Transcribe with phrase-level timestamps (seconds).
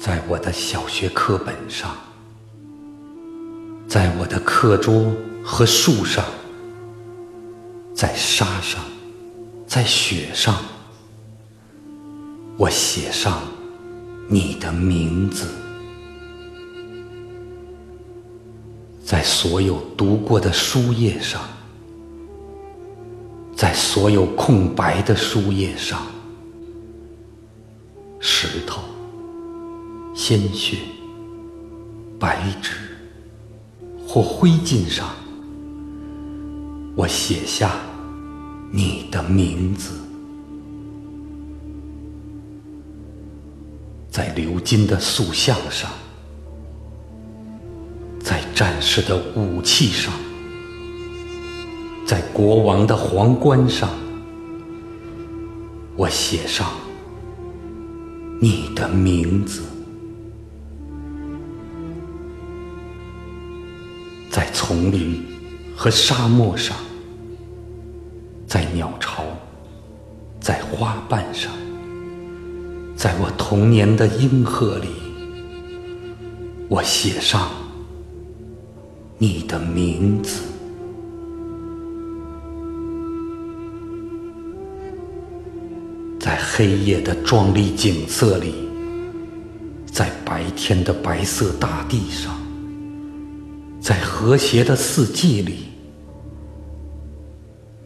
[0.00, 1.94] 在我的小学课本上，
[3.86, 5.12] 在我的课桌
[5.44, 6.24] 和树上，
[7.94, 8.82] 在沙上，
[9.66, 10.56] 在雪上，
[12.56, 13.42] 我写上
[14.26, 15.46] 你的名字。
[19.04, 21.42] 在所有读过的书页上，
[23.54, 26.06] 在所有空白的书页上，
[28.18, 28.80] 石头、
[30.22, 30.76] 鲜血、
[32.18, 32.72] 白纸
[34.06, 35.08] 或灰烬上，
[36.94, 37.72] 我写下
[38.70, 39.98] 你的名字。
[44.10, 45.90] 在鎏金的塑像上。
[48.22, 50.12] 在战士的武器上，
[52.04, 53.88] 在国王的皇冠上，
[55.96, 56.68] 我写上
[58.38, 59.62] 你的名字；
[64.30, 65.20] 在丛林
[65.76, 66.76] 和沙漠上，
[68.46, 69.24] 在鸟巢，
[70.40, 71.50] 在花瓣上，
[72.96, 74.86] 在我童年的阴河里，
[76.68, 77.50] 我写上。
[79.18, 80.40] 你的名字，
[86.18, 88.54] 在黑夜的壮丽景色里，
[89.84, 92.39] 在白天的白色大地上，
[93.90, 95.64] 在和谐的四季里，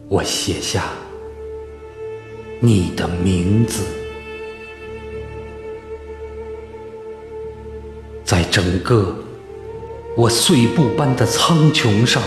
[0.06, 0.90] 我写下
[2.60, 3.82] 你的名字，
[8.22, 9.16] 在整个。
[10.14, 12.22] 我碎布般的苍穹上，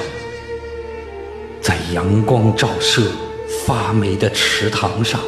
[1.62, 3.12] 在阳光照射
[3.64, 5.22] 发霉的池塘上，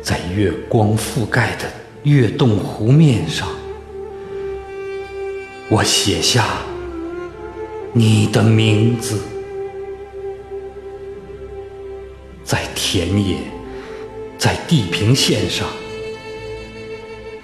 [0.00, 1.68] 在月光覆盖的
[2.04, 3.48] 月洞湖面上，
[5.70, 6.44] 我写下
[7.92, 9.20] 你的名字。
[12.42, 13.36] 在田野，
[14.36, 15.68] 在地平线上，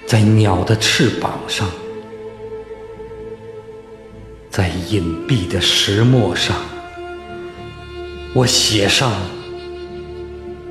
[0.04, 1.70] 在鸟的翅膀上。
[4.50, 6.56] 在隐蔽的石墨上，
[8.34, 9.12] 我写上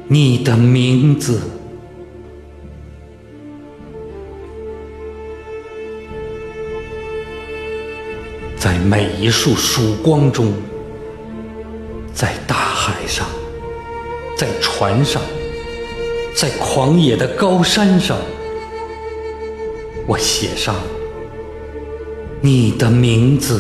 [0.09, 1.39] 你的名字；
[8.85, 10.53] 每一束曙光中，
[12.13, 13.25] 在大海上，
[14.37, 15.19] 在船上，
[16.35, 18.15] 在狂野的高山上，
[20.05, 20.75] 我写上
[22.41, 23.59] 你的名字。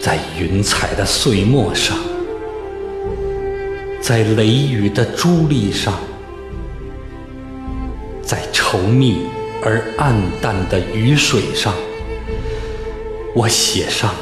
[0.00, 1.96] 在云彩的碎末上，
[4.00, 5.94] 在雷雨的珠砾上，
[8.20, 9.20] 在稠密
[9.64, 11.72] 而暗淡的雨水上，
[13.34, 14.12] 我写上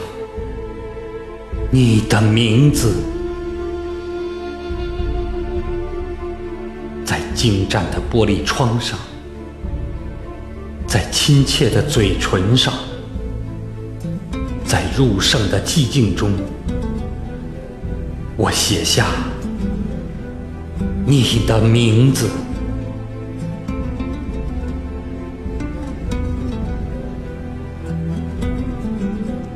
[1.70, 2.88] 你的名字；
[7.04, 8.98] 在精湛的玻璃窗上，
[10.86, 12.74] 在亲切的嘴唇上。
[14.66, 16.32] 在入圣的寂静中，
[18.36, 19.06] 我写下
[21.04, 22.28] 你的名字；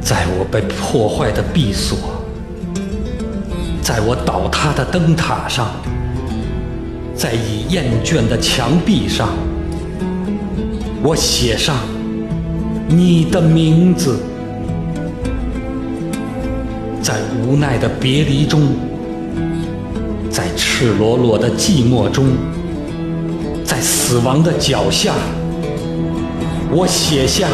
[0.05, 1.97] 在我被破坏的闭锁，
[3.81, 5.71] 在我倒塌的灯塔上，
[7.17, 9.31] 在已厌倦的墙壁上，
[11.03, 11.75] 我写上
[12.87, 14.21] 你的名字。
[17.01, 18.61] 在无奈的别离中，
[20.31, 22.27] 在赤裸裸的寂寞中，
[23.65, 25.15] 在死亡的脚下，
[26.71, 27.49] 我写下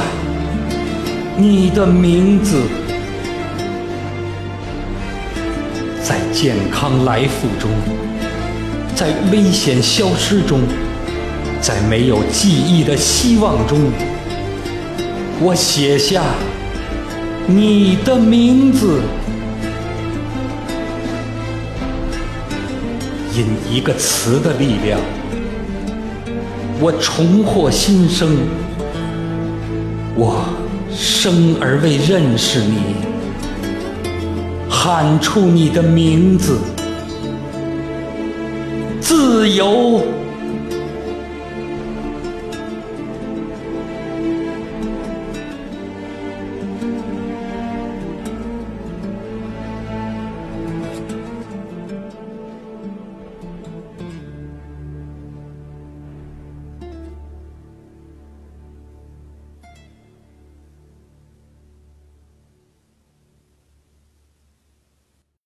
[1.40, 2.60] 你的名字。
[6.02, 7.70] 在健康来复中，
[8.94, 10.60] 在危险消失中，
[11.58, 13.78] 在没有记忆的希望中，
[15.40, 16.22] 我写下
[17.46, 19.00] 你的名字。
[23.32, 25.00] 因一个词的力量，
[26.80, 28.36] 我重获新生。
[30.14, 30.44] 我
[31.02, 32.76] 生而为认识你，
[34.68, 36.58] 喊出你的名字，
[39.00, 40.02] 自由。